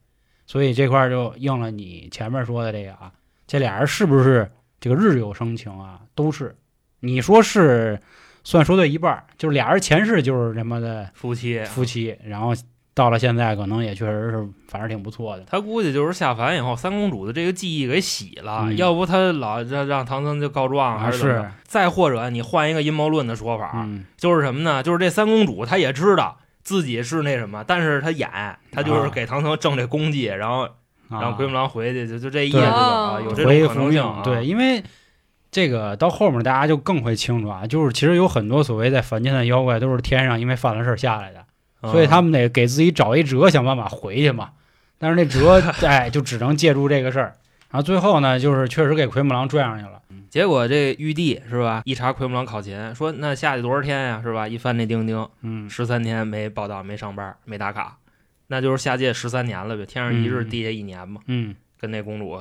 [0.47, 3.13] 所以这块儿就应了你前面说的这个啊，
[3.47, 6.01] 这俩人是不是这个日久生情啊？
[6.15, 6.57] 都是，
[7.01, 8.01] 你说是
[8.45, 12.53] 算说对一半儿，就是俩人前世就是他妈的夫妻，夫妻，然后
[12.95, 15.45] 到了现在可能也确实是反正挺不错的。
[15.47, 24.83] 他估计就是下凡以后，三公主的这个记忆给洗了，嗯要不他老让让唐僧就告状还啊是怎么着是再或者你换一个阴谋论的说法，嗯，就是什么呢？
[24.83, 28.29] 就是这三公主她也知道自己是那什么，但是他演，
[28.73, 30.65] 他就是啊给唐僧挣这功绩，然后
[31.09, 32.59] 啊让奎木狼回去，就就这意思
[33.25, 34.23] 有这回种可能性啊。
[34.25, 34.83] 对，因为
[35.53, 41.45] 这个到后面大家就更会清楚啊，就是其实有很多所谓在凡间的妖怪都是天上因为犯了事儿下来的，
[41.83, 44.51] 嗯，所以他们得给自己找一辙，想办法回去嘛。
[44.99, 47.37] 但是那辙， 哎，就只能借助这个事儿。
[47.71, 50.01] 然后最后呢，就是确实给奎木狼拽上去了。
[50.37, 51.81] 结果这玉帝是吧？
[51.87, 54.21] 一查奎木狼考勤，说那下去多少天呀？
[54.23, 54.47] 是吧？
[54.47, 57.97] 一翻那钉钉，嗯，十三天没报道，没上班，没打卡，
[58.49, 59.87] 那就是下界十三年了呗。
[59.87, 61.23] 天上一日，嗯地下一年嘛。
[61.29, 62.39] 嗯跟那公主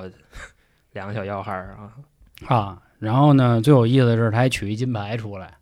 [0.91, 5.53] 两个小妖孩儿啊啊，然后呢，最有意思的是他还取一金牌出来，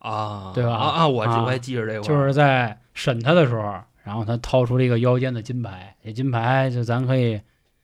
[0.00, 7.40] 啊，对吧啊啊，我还记着这块儿，就是在审他的时候，然后他掏出了一个腰间的金牌，这金牌就咱可以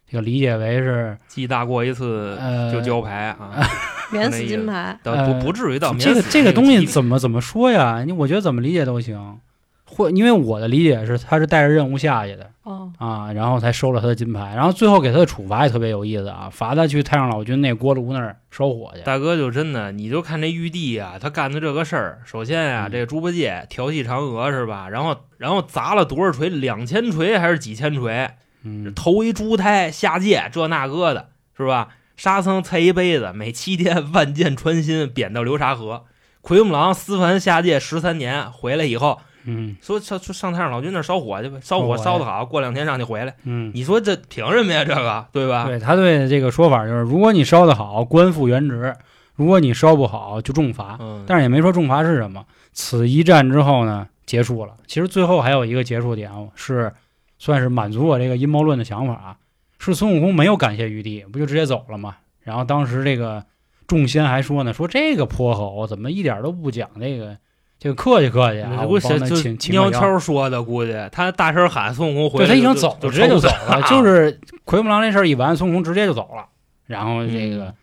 [0.06, 3.52] 这个理解为是记大过一次呃就交牌啊，
[4.12, 8.02] 免死金牌，不不至于到免这个死这个东西怎么怎么说呀？
[8.04, 9.38] 你我觉得怎么理解都行，
[9.84, 19.02] 或因为我的理解是他是带着任务下去的哦，啊，然后才收了他的金牌，然后最后给他的处罚也特别有意思啊，罚他去太上老君那锅炉那儿烧火去。
[19.02, 24.88] 大哥就真的，你就看这玉帝啊，他干的这个事儿，首先啊，嗯这个猪八戒调戏嫦娥是吧？
[24.88, 26.48] 然后然后砸了多少锤？
[26.48, 28.30] 两千锤还是几千锤？
[28.62, 31.88] 嗯，投一猪胎下界，这那个的，是吧？
[32.16, 36.05] 沙僧菜一辈子，每七天万箭穿心，贬到流沙河。
[36.40, 43.35] 奎木狼私凡下界十三年，回来以后嗯说上上上太上老君那儿烧火去吧，烧火烧火烧得好，过两天让你回来。
[43.44, 44.85] 嗯，你说这凭什么呀？
[44.85, 45.64] 这个对吧？
[45.66, 48.92] 对他对这个说法就是，如果你烧得好，官复原职；
[49.35, 50.96] 如果你烧不好，就重罚。
[51.00, 52.44] 嗯，但是也没说重罚是什么。
[52.72, 54.74] 此一战之后呢，结束了。
[54.87, 56.92] 其实最后还有一个结束点是，
[57.38, 59.37] 算是满足我这个阴谋论的想法啊，
[59.78, 62.16] 是孙悟空没有感谢玉帝，不就直接走了吗？
[62.42, 63.44] 然后当时这个
[63.87, 67.37] 众仙还说呢，说这个泼猴怎么一点都不讲这个
[67.78, 76.46] 这个客气客气啊，我我帮他就请请喵悄说的，估计他大声喊孙悟空回来，对他已经走直接就走了，就是 是奎木狼这事儿一完，孙悟空直接就走了。
[76.87, 77.74] 然后这个、嗯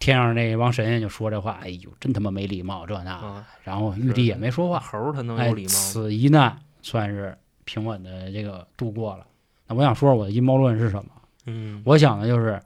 [0.00, 3.10] 天上那帮神仙就说这话，哎呦，真他妈没礼貌，这那。
[3.10, 5.74] 啊，然后玉帝也没说话，猴他能哎有礼，貌吗？
[5.74, 7.36] 此一难算是
[7.66, 9.26] 平稳的这个度过了。
[9.68, 11.10] 那我想说说我的阴谋论是什么？
[11.46, 12.60] 嗯，我想的就是，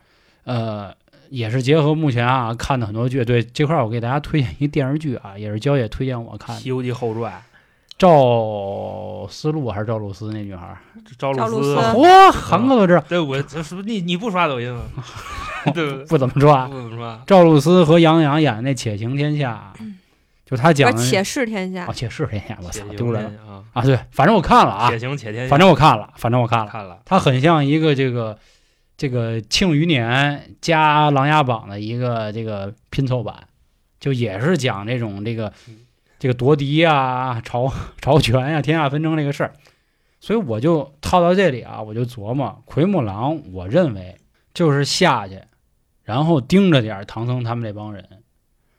[0.44, 0.92] 呃，
[1.30, 7.32] 也是结合目前啊看的很多剧，对这块儿我给大家推荐一电视剧啊，也是娇姐推荐我看《的，西游记后传》
[7.96, 10.78] 赵思路还是赵露思那女孩儿，
[11.16, 14.82] 赵露思赵露思，嚯，韩哥都知道，对我这是不是你你不刷抖音吗？
[15.72, 16.04] 对 不对？
[16.06, 16.66] 不怎么刷。
[16.66, 17.22] 不怎么刷。
[17.26, 19.72] 赵露思和杨洋演的那《且行天下》，
[20.44, 23.62] 就他讲的且试天下啊，，且是天下，我操丢人啊！
[23.72, 23.82] 啊！
[23.82, 26.70] 对，反正我看了啊且，行且天下，反正我看了，反正我看了。
[26.70, 28.36] 看了，它很像一个这个
[28.96, 33.48] 这个《庆余年》加《琅琊榜》的一个这个拼凑版，
[34.00, 35.52] 就也是讲这种这个
[36.18, 39.52] 这个夺嫡啊、朝 朝权呀、天下纷争这个事儿。
[40.20, 44.16] 所以我就套到这里啊，我就琢磨奎木狼，我认为
[44.52, 45.40] 就是下去，
[46.02, 48.04] 然后盯着点儿唐僧他们这帮人，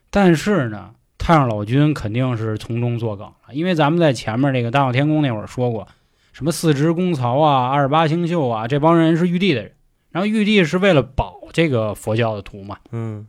[0.10, 0.92] 但是呢。
[1.18, 5.88] 太上老君肯定是从中作梗了，因为咱们在前面这个大闹天宫那会儿说过，
[6.34, 9.72] 什么四职公曹啊、二十八星宿啊，这帮人是玉帝的人，
[10.16, 13.28] 然后玉帝是为了保这个佛教的徒嘛，嗯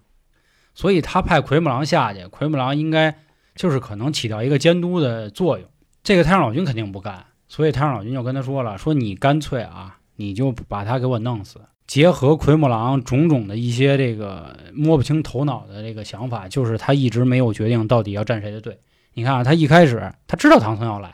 [0.73, 3.13] 所以他派奎木狼下去，奎木狼应该
[3.57, 5.69] 就是可能起到一个监督的作用。
[6.05, 11.61] 这个太上老君肯定不干，所以太上老君就跟他说了，说你干脆啊，你就把他给我弄死。
[11.89, 18.79] 结合奎木狼种种的一些这个摸不清头脑的这个想法，就是他一直没有决定到底要站谁的队。
[19.15, 21.13] 你看啊，他一开始他知道唐僧要来，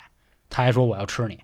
[0.51, 1.39] 他还说我要吃你，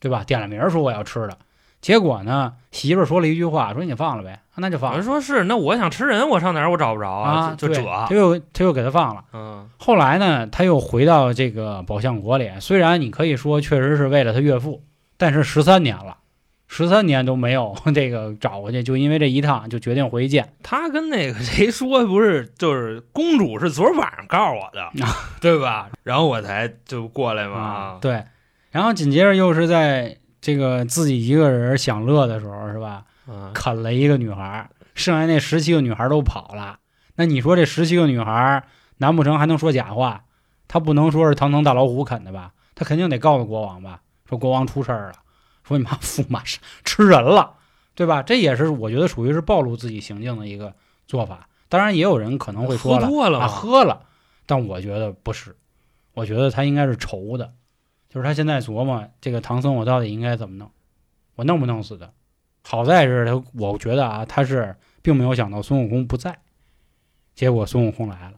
[0.00, 0.24] 对吧？
[0.24, 1.36] 点了名儿说我要吃的，
[1.84, 9.22] 结果呢，媳妇儿说了一句话，说你放了呗，啊那就放我了说是，那我想吃人，我上哪儿我找不着啊，对就这，他又他又给他放了。
[9.34, 12.50] 嗯后来呢，他又回到这个宝象国里。
[12.58, 14.82] 虽然你可以说确实是为了他岳父，
[15.18, 16.16] 但是十三年了，
[16.68, 20.54] 十三年都没有这个找过去，就因为这一趟就决定回去见。
[20.62, 24.88] 他跟那个谁说不是，就是公主是昨儿晚上告诉我的，
[25.38, 25.90] 对吧？
[26.02, 27.58] 然后我才就过来嘛。
[27.58, 28.24] 啊，对。
[28.70, 33.06] 然后紧接着又是在这个自己一个人享乐的时候，是吧？
[33.26, 36.78] 嗯，啃了一个女孩，剩下那十七个女孩都跑了。
[37.14, 38.62] 那你说这十七个女孩，
[38.98, 40.24] 难不成还能说假话？
[40.68, 42.52] 他不能说是堂堂大老虎啃的吧？
[42.74, 44.02] 他肯定得告诉国王吧？
[44.28, 45.14] 说国王出事儿了，
[45.66, 47.54] 说你妈驸马是吃人了，
[47.94, 48.22] 对吧？
[48.22, 50.74] 这也是我觉得属于是暴露自己行径的一个
[51.06, 51.48] 做法。
[51.70, 54.02] 当然，也有人可能会说了啊，喝多了嘛，喝了，
[54.44, 55.56] 但我觉得不是，
[56.12, 57.50] 我觉得他应该是愁的，
[58.14, 60.70] 就是他现在琢磨这个唐僧我到底应该怎么弄，
[61.34, 62.08] 我弄不弄死他？
[62.62, 66.38] 好在是他，我觉得啊，他是并没有想到孙悟空不在，
[67.34, 68.34] 结果孙悟空来了，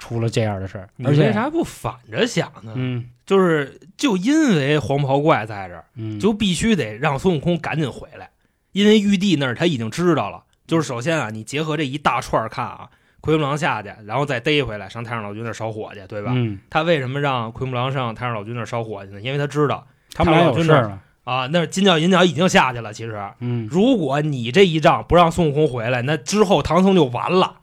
[0.00, 2.72] 出了这样的事儿，你而且为啥不反着想呢？
[2.74, 8.30] 嗯就是就因为黄袍怪在这儿，嗯，就必须得让孙悟空赶紧回来，
[8.72, 10.44] 因为玉帝那儿他已经知道了。
[10.66, 16.32] 就是首先啊，你结合这一大串儿看啊，奎木狼下去，然后再逮回来上太上老君那儿烧火去，对吧？
[16.34, 19.20] 嗯，他为什么让奎木狼上太上老君那儿烧火去呢？
[19.20, 22.92] 因为他知道他们俩有事儿了，啊，那金角银角已经下去了。
[22.92, 27.60] 其实，嗯如果你这一仗不让孙悟空回来，那之后唐僧就完了，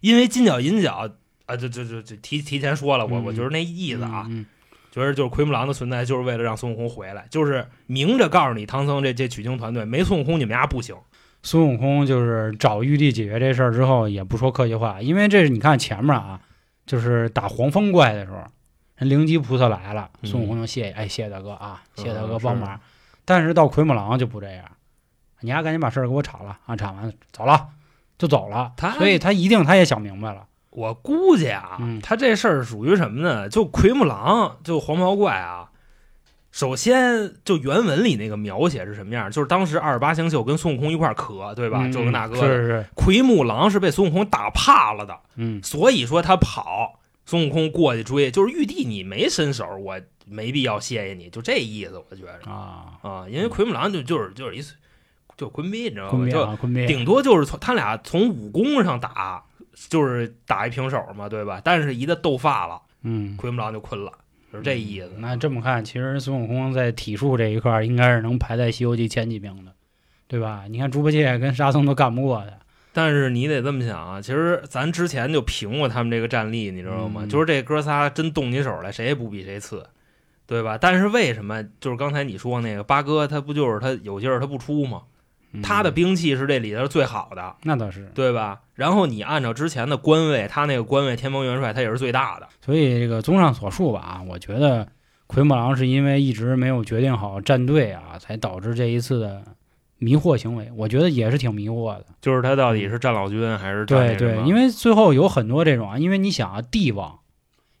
[0.00, 1.10] 因为金角银角
[1.46, 4.46] 啊，这这这这提提前说了，我嗯我就是那意思啊，嗯
[4.90, 10.96] 觉得就是奎木狼的存在就是为了让孙悟空回来，就是明着告诉你唐僧这这取经团队没孙悟空你们家不行。
[11.44, 16.40] 孙悟空就是找玉帝解决这事儿之后，也不说客气话，因为这是你看前面啊，
[16.86, 18.38] 就是打黄风怪的时候，
[18.96, 22.80] 人灵吉菩萨来了，嗯孙悟空就谢，哎，谢谢大哥啊，谢谢大哥嗯帮忙。
[23.26, 24.64] 但是到奎木狼就不这样，
[25.42, 27.68] 你还赶紧把事儿给我铲了啊，铲完走了
[28.16, 28.72] 就走了。
[28.76, 30.46] 他所以他一定他也想明白了。
[30.70, 33.50] 我估计啊，嗯他这事儿属于什么呢？
[33.50, 35.70] 就奎木狼，就黄毛怪啊。
[36.54, 39.28] 首先，就原文里那个描写是什么样？
[39.28, 41.80] 就是当时二十八星宿跟孙悟空一块儿磕，对吧？
[41.82, 54.62] 嗯这个那个的，是是，奎木狼是被孙悟空打怕了的，嗯所以说他跑，孙悟空过去追，就是玉帝你没伸手，我没必要谢谢你，就这意思，我觉着啊，啊，因为奎木狼就就是就是一
[55.36, 56.28] 就坤逼，你知道吗？
[56.30, 59.42] 就坤顶多就是从他俩从武功上打，
[59.88, 61.60] 就是打一平手嘛，对吧？
[61.64, 64.12] 但是一旦斗发了，嗯，奎木狼就困了，
[64.54, 65.10] 就是这意思。
[65.18, 69.72] 那这么看，其实孙悟空在体术这一块儿应该是能排在《西游记》前几名的，
[70.28, 70.66] 对吧？
[70.68, 72.56] 你看猪八戒跟沙僧都干不过他。
[72.92, 77.22] 但是你得这么想啊，其实咱之前就评过他们这个战力，你知道吗？
[77.24, 79.84] 嗯就是这哥仨真动起手来，谁也不比谁次，
[80.46, 80.78] 对吧？
[80.80, 85.02] 但是为什么就是刚才你说那个八哥，他不就是他有劲儿他不出吗？
[85.54, 88.60] 嗯他的兵器是这里头最好的，那倒是，对吧？
[88.74, 94.86] 然后你按照之前的官位，他那个官位天蓬元帅他也是最大的，所以这个综上所述吧，啊我觉得
[95.26, 99.42] 奎木狼是因为一直没有决定好站队啊，才导致这一次的
[99.98, 100.68] 迷惑行为。
[100.76, 102.06] 我觉得也是挺迷惑的。
[102.20, 107.20] 就是他到底是战老君还是战对对，因为最后有很多这种啊，因为你想啊，帝王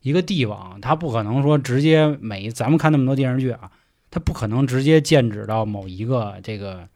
[0.00, 3.70] 一个帝王，他不可能说直接每咱们看那么多电视剧啊，
[4.10, 6.88] 他不可能直接剑指到某一个这个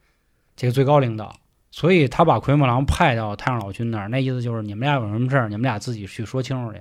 [0.59, 1.33] 这个最高领导，
[1.71, 6.81] 所以他把奎木狼派到太上老君那儿，那意思就是你们俩有什么事儿，你们俩自己去说清楚去。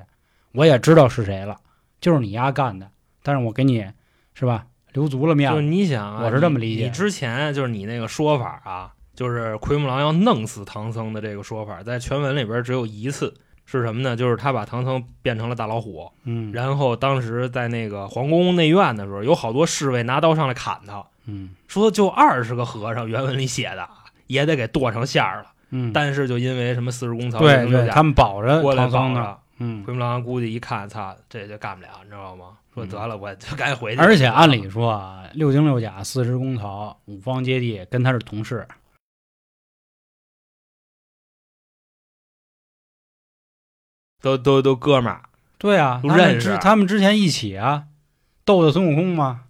[0.53, 1.55] 我也知道是谁了，
[2.01, 2.89] 就是你丫干的，
[3.21, 3.85] 但是我给你
[4.33, 5.61] 是吧留足了面就是。
[5.61, 6.87] 你想啊，我是这么理解你。
[6.87, 13.31] 你之前就是你那个说法啊，就是奎木狼要弄死唐僧的这个说法，在全文里边只有一次，
[13.65, 14.15] 是什么呢？
[14.15, 23.87] 就是他把唐僧变成了大老虎，嗯然后当时在那个皇宫内院的时候，有好多侍卫拿刀上来砍他，嗯说就二十个和尚，原文里写的
[24.25, 25.51] 也得给剁成馅儿了。
[25.69, 29.21] 嗯，但是就因为什么四十公曹，对对，他他们保着过来唐僧呢。
[29.21, 29.39] 绑着。
[29.59, 32.57] 嗯，奎木狼估计一看，操，这就干不了，你知道吗？
[32.73, 33.99] 说嗯得了，我就赶紧回去。
[33.99, 38.67] 而且按理说啊，六经六甲、四十公曹、五方揭谛跟他是同事，
[44.21, 45.23] 都都都哥们儿，
[45.57, 47.85] 对啊，认识之他们之前一起啊，
[48.45, 49.45] 斗的孙悟空嘛。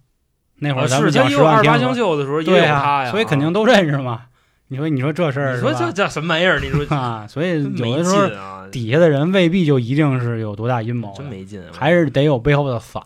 [0.60, 4.22] 那会儿咱们讲十二的时候也有对他呀，所以肯定都认识嘛。
[4.70, 6.60] 你说你说这事儿你说这这什么玩意儿？
[6.60, 13.02] 你说 啊，所以有的时候底下的人未必就一定是有多大阴谋，真没劲，还是得有背后的反，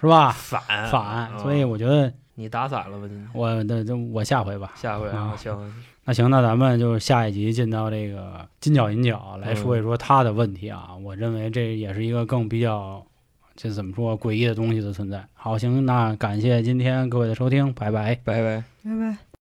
[0.00, 0.30] 是吧？
[0.30, 3.06] 反反，嗯所以我觉得你打散了吧？
[3.08, 4.70] 今天我那就我下回吧。
[4.76, 5.72] 下回啊，啊行，
[6.04, 10.90] 那行，那咱们就下一集进到这个金角银角来说一说他的问题啊。
[11.02, 13.04] 我认为这也是一个更比较，
[13.56, 15.24] 这怎么说诡异的东西的存在。
[15.32, 18.14] 好，行，那感谢今天各位的收听，拜拜。
[18.24, 18.64] 拜拜。
[18.84, 19.24] 拜拜。